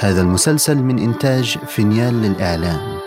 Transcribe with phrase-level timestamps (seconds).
[0.00, 2.98] هذا المسلسل من إنتاج فينيال للإعلام.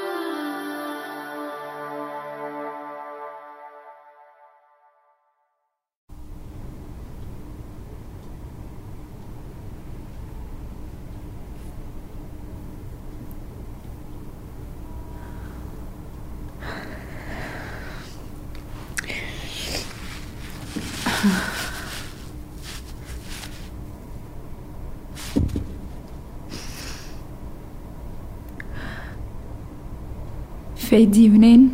[30.91, 31.70] فادي يونان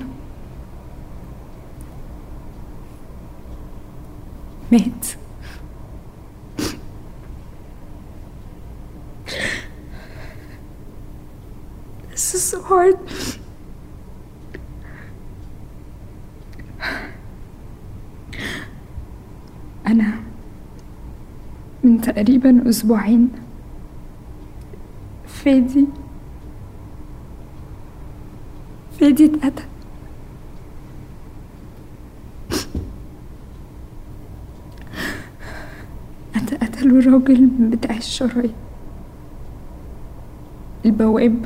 [4.71, 5.05] مات
[12.11, 12.97] This is so hard.
[19.87, 20.19] أنا
[21.83, 23.29] من تقريبا أسبوعين.
[25.27, 25.87] فادي.
[28.99, 29.63] فادي اتقتل
[36.61, 38.51] قتلوا الراجل بتاع الشرايط
[40.85, 41.45] البواب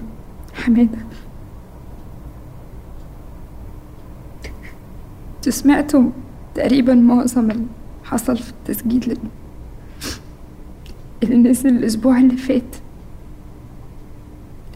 [5.38, 6.10] أنتوا سمعتوا
[6.56, 7.66] تقريبا معظم اللي
[8.04, 9.18] حصل في التسجيل
[11.24, 12.76] اللي نزل الأسبوع اللي فات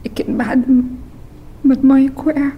[0.05, 0.69] لكن بعد
[1.63, 2.49] ما المايك وقع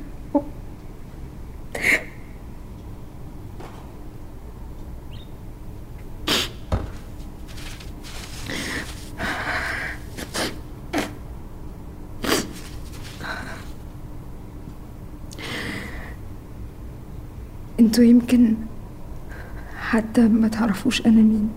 [17.97, 18.55] أنتوا يمكن
[19.79, 21.49] حتى ما تعرفوش أنا مين.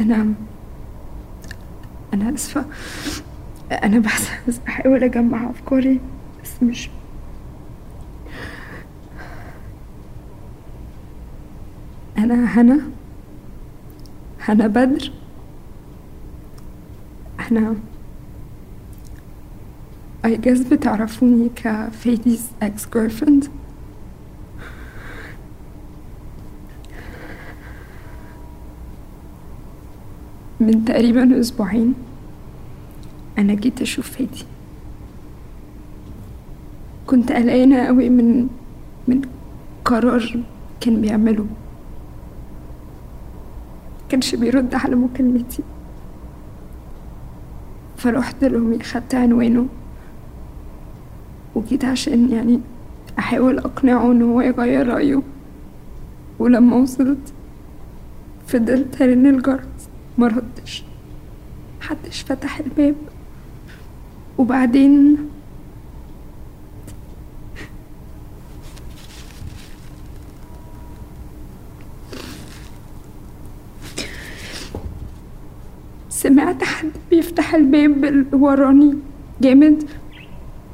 [0.00, 0.34] أنا
[2.14, 2.64] أنا آسفة.
[3.72, 6.00] أنا بس بحاول أجمع أفكاري
[6.42, 6.90] بس مش
[12.18, 12.80] أنا هنا.
[14.40, 15.12] هنا بدر.
[17.50, 17.76] أنا
[20.26, 23.48] I guess بتعرفوني كفادي's ex girlfriend
[30.60, 31.94] من تقريبا أسبوعين.
[33.38, 34.44] أنا جيت أشوف فادي.
[37.06, 38.48] كنت قلقانة قوي من
[39.08, 39.22] من
[39.84, 40.40] قرار
[40.80, 41.46] كان بيعمله.
[44.08, 45.62] كانش بيرد على مكالمتي.
[47.96, 49.66] فرحت لأمي خدت عنوانه.
[51.54, 52.60] وجيت عشان يعني
[53.18, 55.22] أحاول أقنعه إن هو يغير رأيه.
[56.38, 57.32] ولما وصلت
[58.46, 59.77] فضلت أرن الجرس.
[60.18, 60.84] مردش
[61.80, 62.94] محدش فتح الباب.
[64.38, 65.16] وبعدين
[76.08, 78.94] سمعت حد بيفتح الباب اللي وراني.
[79.40, 79.90] جامد.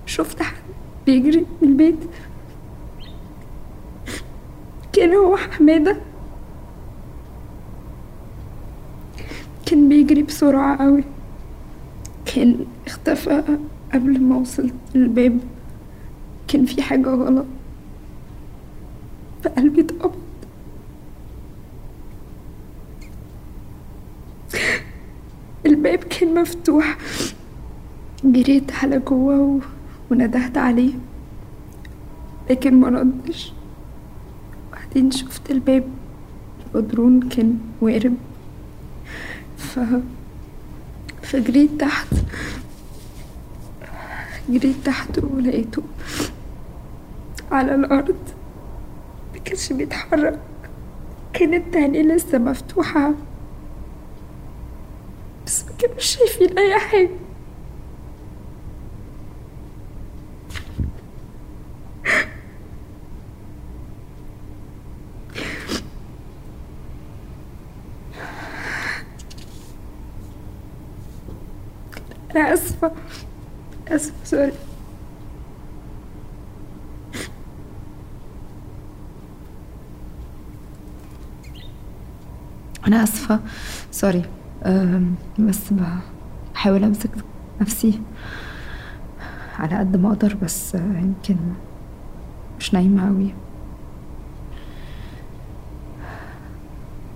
[0.07, 0.63] شفت حد
[1.07, 1.99] بيجري من البيت.
[4.93, 5.97] كان هو حمادة.
[9.67, 11.05] كان بيجري بسرعة قوي.
[12.27, 13.59] كان اختفى
[13.95, 15.39] قبل ما وصلت الباب.
[16.49, 17.47] كان في حاجة غلط.
[19.43, 20.15] فقلبي اتقبض.
[25.67, 26.99] الباب كان مفتوح.
[28.25, 29.59] جريت على جوه و...
[30.11, 30.93] وندهت عليه.
[32.51, 33.53] لكن ما ردش.
[34.69, 35.85] وبعدين شفت الباب.
[36.75, 38.15] البدرون كان وارب
[41.23, 42.07] فجريت تحت.
[44.49, 45.83] جريت تحت ولقيته
[47.53, 48.17] على الأرض.
[49.35, 50.41] مكانش بيتحرك.
[51.33, 53.13] كانت عينيه لسه مفتوحة.
[55.47, 57.11] بس مكانوش شايفين أي حاجة.
[72.37, 72.93] أنا آسفة.
[73.89, 74.53] آسفة سوري.
[82.87, 83.41] أنا آسفة.
[83.91, 84.23] سوري.
[85.39, 85.73] بس
[86.55, 87.11] بحاول أمسك
[87.61, 88.01] نفسي
[89.59, 91.37] على قد ما أقدر بس يمكن
[92.59, 93.35] مش نايمة أوي.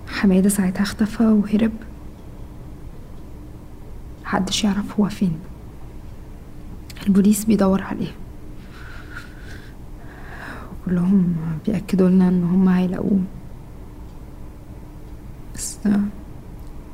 [0.08, 1.72] حمادة ساعتها اختفى وهرب.
[4.28, 5.32] محدش يعرف هو فين.
[7.06, 8.12] البوليس بيدور عليه.
[10.82, 11.36] وكلهم
[11.66, 13.20] بيأكدوا لنا إن هم هيلاقوه.
[15.54, 15.78] بس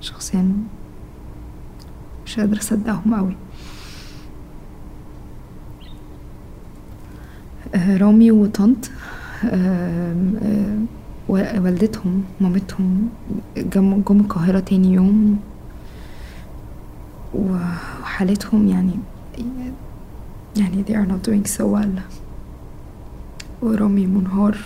[0.01, 0.53] شخصيا
[2.27, 3.37] مش قادرة أصدقهم قوي
[7.75, 8.91] آه، رامي وطنط
[9.45, 10.15] آه،
[11.29, 13.09] و- والدتهم مامتهم
[13.57, 15.39] جم القاهرة تاني يوم.
[18.15, 18.95] وحالتهم يعني
[20.57, 22.01] يعني they are not doing so well.
[23.63, 24.59] ورامي منهار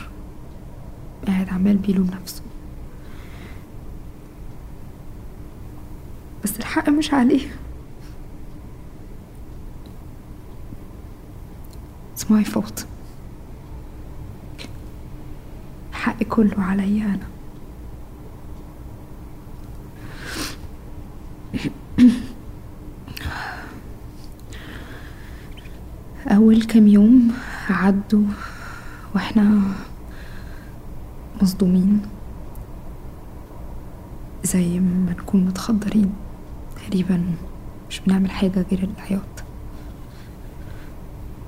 [1.27, 2.43] قاعد عمال بيلوم نفسه.
[6.45, 7.49] بس الحق مش عليه.
[12.17, 12.85] It's my fault.
[15.91, 17.29] الحق كله عليا أنا.
[26.39, 27.33] أول كام يوم
[27.71, 28.25] عدوا
[29.15, 29.61] وإحنا
[31.43, 32.03] مصدومين.
[34.45, 36.13] زي ما نكون متخدرين.
[36.77, 37.25] تقريبا
[37.91, 39.45] مش بنعمل حاجة غير العياط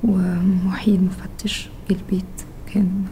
[0.05, 2.25] ووحيد مفتش جه البيت.
[2.75, 3.05] كان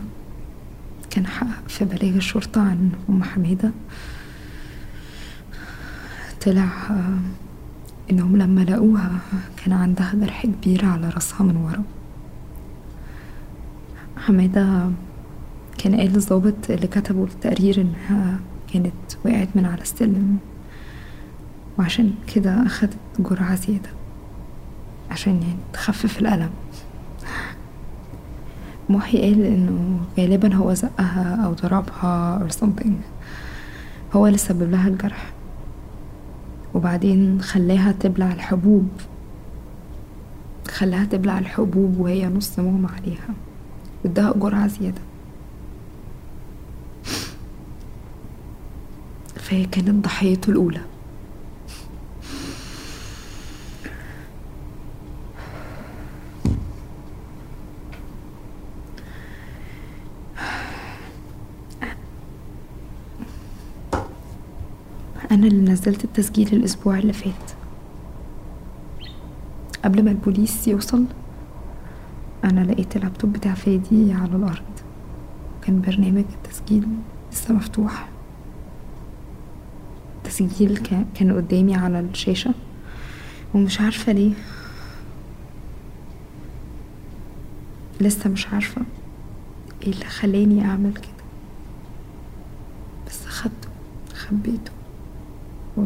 [1.11, 3.71] كان حقق في بلاغ الشرطة عن أم حميدة.
[6.47, 6.69] طلع
[8.11, 9.11] إنهم لما لقوها
[9.57, 11.83] كان عندها جرح كبير على راسها من ورا.
[14.17, 14.91] حمادة
[15.79, 18.41] كان قال للظابط اللي كتبوا التقرير إنها
[18.73, 18.93] كانت
[19.25, 20.39] وقعت من على السلم
[21.79, 23.91] وعشان كده أخدت جرعة زيادة
[25.11, 26.51] عشان يعني تخفف الألم.
[28.89, 32.93] محي قال إنه غالبا هو زقها أو ضربها or something.
[34.13, 35.33] هو اللي سبب لها الجرح.
[36.75, 38.89] وبعدين خلاها تبلع الحبوب.
[40.69, 43.29] خلاها تبلع الحبوب وهي نص مغمى عليها.
[44.05, 45.01] واداها جرعة زيادة.
[49.37, 50.81] فهي كانت ضحيته الأولى
[65.31, 67.51] أنا اللي نزلت التسجيل الأسبوع اللي فات.
[69.85, 71.05] قبل ما البوليس يوصل
[72.45, 74.63] أنا لقيت اللابتوب بتاع فادي على الأرض.
[75.63, 76.89] كان برنامج التسجيل
[77.33, 78.09] لسه مفتوح.
[80.17, 82.55] التسجيل كا- كان قدامي على الشاشة
[83.55, 84.33] ومش عارفة ليه.
[88.01, 88.83] لسه مش عارفة
[89.83, 91.25] إيه اللي خلاني أعمل كده.
[93.07, 93.69] بس أخدته
[94.15, 94.73] خبيته.
[95.79, 95.85] و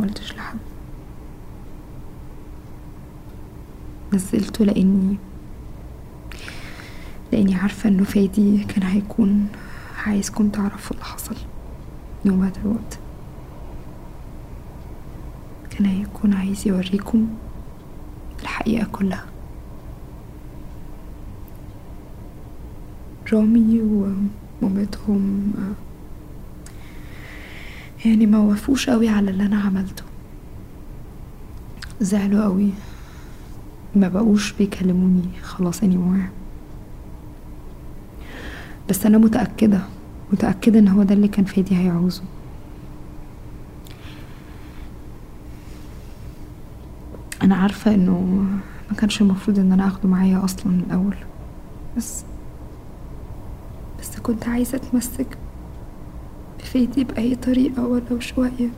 [0.00, 0.58] قلتش لحد.
[4.12, 5.16] نزلته لاني
[7.32, 9.48] لأني عارفة إنه فادي كان هيكون
[10.06, 11.36] عايزكم تعرفوا اللي حصل.
[12.26, 12.96] No matter what.
[15.70, 17.28] كان هيكون عايز يوريكم
[18.42, 19.24] الحقيقة كلها.
[23.32, 23.80] رامي
[24.62, 25.89] ومامتهم آه،
[28.04, 30.02] يعني ما وافوش قوي على اللي أنا عملته.
[32.00, 32.70] زعلوا قوي.
[33.96, 36.30] ما بقوش بيكلموني خلاص anymore.
[38.88, 39.80] بس أنا متأكدة
[40.32, 42.22] متأكدة إن هو ده اللي كان فادي هيعوزه.
[47.42, 48.44] أنا عارفة إنه
[48.90, 51.14] ما كانش المفروض إن أنا آخده معايا أصلا من الأول.
[51.96, 52.24] بس
[54.00, 55.38] بس كنت عايزة أتمسك
[56.60, 58.70] بفادي بأي طريقة ولو شوية.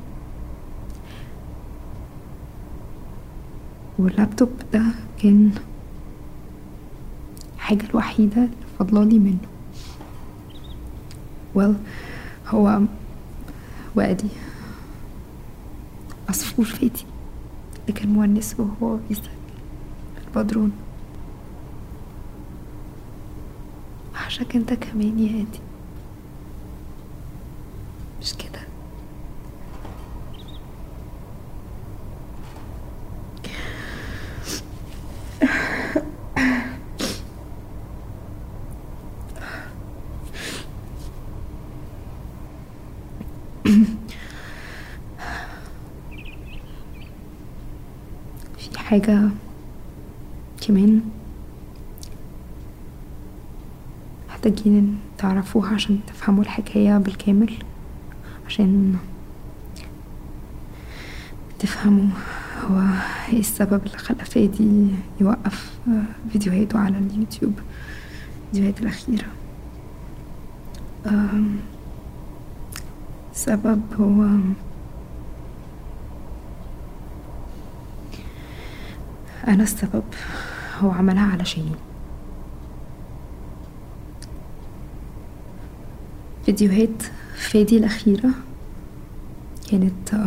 [3.99, 4.83] واللابتوب ده
[5.23, 5.51] كان
[7.57, 9.39] الحاجة الوحيدة اللي فضلالي منه.
[11.57, 11.75] Well
[12.49, 12.81] هو
[13.97, 14.29] وأدي
[16.29, 17.05] عصفور فادي
[17.83, 19.29] اللي كان مونس وهو بيسجل
[20.27, 20.73] البدرون
[24.15, 25.61] وحشك أنت كمان يا هادي
[28.21, 28.61] مش كده
[48.59, 49.29] في حاجة
[50.67, 51.01] كمان
[54.29, 57.53] محتاجين تعرفوها عشان تفهموا الحكاية بالكامل
[58.47, 58.97] عشان
[61.59, 62.07] تفهموا
[62.65, 62.83] هو
[63.33, 64.87] إيه السبب اللي خلى فادي
[65.21, 65.79] يوقف
[66.33, 67.53] فيديوهاته على اليوتيوب
[68.49, 69.27] الفيديوهات الأخيرة.
[73.33, 74.39] السبب هو
[79.53, 80.03] أنا السبب
[80.81, 81.75] هو عملها علشاني.
[86.47, 87.03] فيديوهات
[87.37, 88.31] فادي الأخيرة
[89.71, 90.25] كانت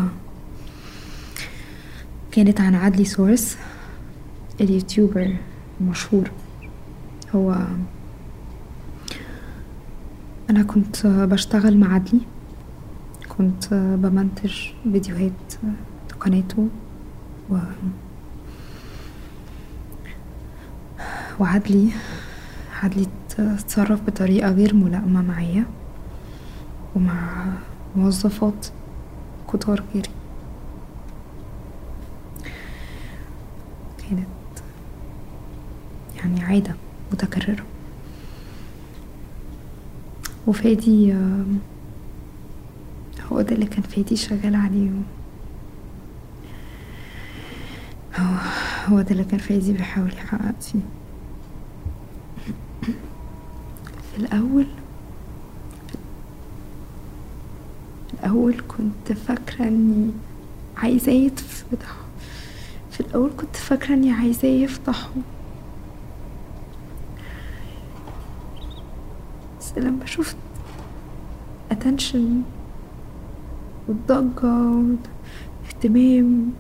[2.32, 3.58] كانت عن عدلي سورس
[4.62, 5.36] اليوتيوبر
[5.82, 6.32] المشهور
[7.36, 7.58] هو
[10.50, 12.22] أنا كنت بشتغل مع عدلي
[13.38, 14.53] كنت بمنتج
[14.84, 15.53] فيديوهات
[16.12, 16.67] لقناته
[17.50, 17.58] و
[21.39, 21.89] وعدلي
[22.84, 23.08] عدلي
[23.39, 25.65] اتصرف بطريقة غير ملائمة معايا
[26.96, 27.46] ومع
[27.96, 28.68] موظفات
[29.54, 30.10] كتار غيري.
[34.10, 34.27] كانت
[36.18, 36.75] يعني عادة
[37.12, 37.63] متكررة.
[40.48, 41.13] وفادي
[43.32, 44.89] هو ده اللي كان فادي شغال عليه.
[48.89, 50.80] هو ده اللي كان فادي بيحاول يحقق فيه
[52.82, 52.92] في
[54.17, 54.65] الأول
[58.13, 60.12] الأول كنت فاكرة إني
[60.77, 61.95] عايزاه يتفتح
[62.91, 65.10] في الأول كنت فاكرة إني عايزاه يفتحه
[69.60, 70.38] بس لما شفت
[71.72, 72.17] attention
[73.88, 74.45] والضجة
[75.63, 76.51] والاهتمام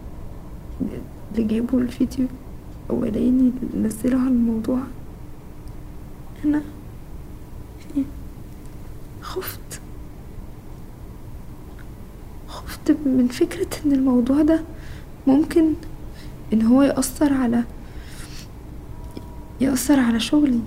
[1.31, 2.27] اللي جابوا الفيديو
[2.89, 4.79] الأولاني اللي نزله عن الموضوع
[6.45, 6.61] أنا
[9.21, 9.81] خفت
[12.85, 14.61] خفت من فكرة إن الموضوع ده
[15.27, 15.73] ممكن
[16.53, 17.63] إن هو يأثر على
[19.61, 20.59] يأثر على شغلي.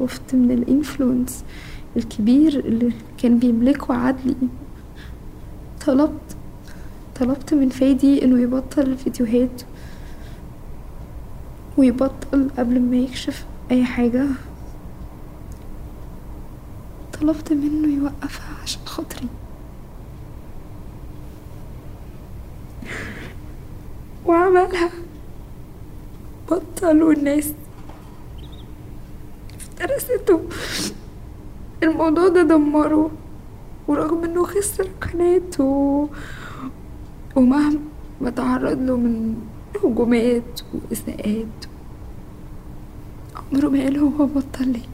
[0.00, 1.44] خفت من الإنفلونس
[1.96, 4.34] الكبير اللي كان بيملكه عدلي
[5.86, 6.36] طلبت
[7.20, 9.62] طلبت من فادي إنه يبطل الفيديوهات
[11.78, 14.26] ويبطل قبل ما يكشف أي حاجة.
[17.20, 19.28] طلبت منه يوقفها عشان خاطري.
[24.26, 24.90] وعملها.
[26.50, 27.52] بطل والناس
[29.56, 30.40] افترسته.
[31.82, 33.10] الموضوع ده دمره.
[33.88, 36.08] ورغم إنه خسر قناته.
[37.36, 39.36] ومهما تعرض له من
[39.84, 41.58] هجومات وإساءات
[43.36, 44.93] عمره ما قال هو بطل ليه.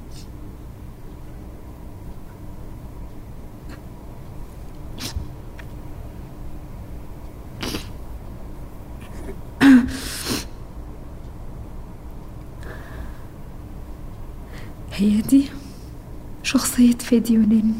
[15.01, 15.49] هي دي
[16.43, 17.79] شخصية فادي يونان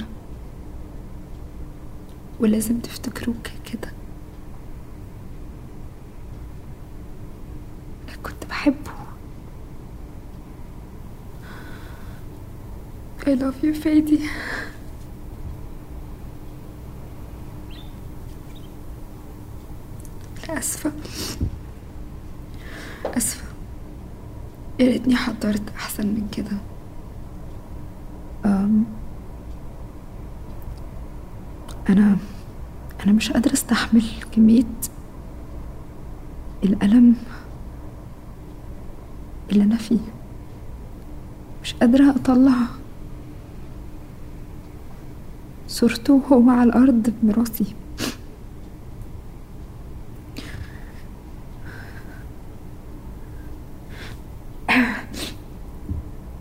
[2.41, 3.37] ولازم تفتكروه
[3.73, 3.93] كده.
[8.23, 8.91] كنت بحبه.
[13.23, 14.21] I love you فادي.
[20.51, 20.93] أسفة.
[23.05, 23.45] أسفة.
[24.81, 26.57] يا ريتني حضرت أحسن من كده
[28.45, 28.85] أم
[31.93, 32.17] أنا
[33.05, 34.65] أنا مش قادرة أستحمل كمية
[36.65, 37.17] الألم
[39.53, 39.99] اللي أنا فيه.
[41.63, 42.53] مش قادرة أطلع
[45.69, 47.75] صورته وهو على الأرض براسي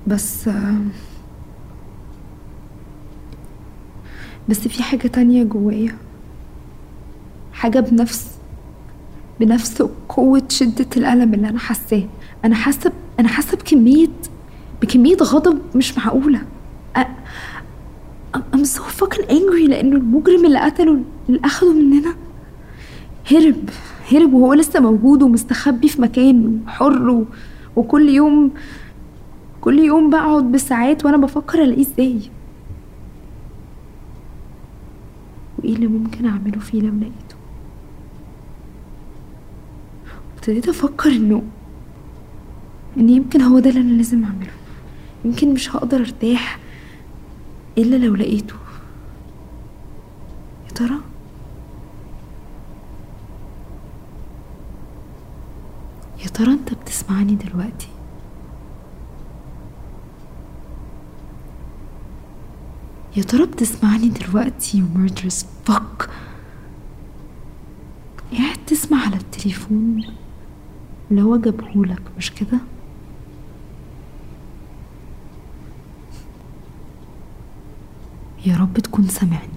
[0.08, 0.50] بس
[4.50, 5.98] بس في حاجة تانية جوايا.
[7.54, 8.28] حاجة بنفس
[9.40, 12.04] بنفس قوة شدة الألم اللي أنا حاساه.
[12.46, 14.08] أنا حاسة أنا حاسة بكمية
[14.82, 16.42] بكمية غضب مش معقولة.
[18.54, 22.16] I'm so fucking angry لأنه المجرم اللي قتله اللي أخده مننا
[23.32, 23.70] هرب
[24.12, 27.26] هرب وهو لسه موجود ومستخبي في مكان حر و...
[27.76, 28.52] وكل يوم
[29.62, 32.20] كل يوم بقعد بالساعات وأنا بفكر ألاقيه إزاي.
[35.70, 37.36] إيه اللي ممكن أعمله فيه لو لقيته.
[40.36, 41.44] ابتديت أفكر إنه
[42.98, 44.52] إن يمكن هو ده اللي أنا لازم أعمله.
[45.26, 46.60] يمكن مش هقدر أرتاح
[47.78, 48.56] إلا لو لقيته.
[50.66, 50.96] يا ترى؟
[56.24, 57.88] يا ترى أنت بتسمعني دلوقتي؟
[63.24, 66.10] ترى بتسمعني دلوقتي ميردرس فك
[68.38, 70.04] قاعد تسمع على التليفون؟
[71.12, 72.60] اللي هو جابهولك مش كده؟
[78.46, 79.50] يا رب تكون سامعني.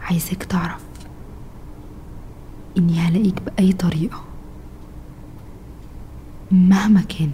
[0.00, 0.84] عايزك تعرف
[2.78, 4.24] إني هلاقيك بأي طريقة
[6.50, 7.32] مهما كانت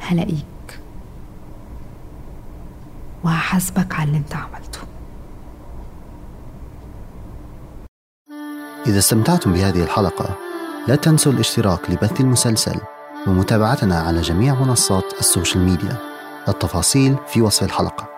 [0.00, 0.44] هلاقيك.
[3.28, 4.80] وهحاسبك على اللي انت عملته.
[8.86, 10.36] إذا استمتعتم بهذه الحلقة
[10.88, 12.80] لا تنسوا الاشتراك لبث المسلسل
[13.26, 15.96] ومتابعتنا على جميع منصات السوشيال ميديا.
[16.48, 18.17] التفاصيل في وصف الحلقة.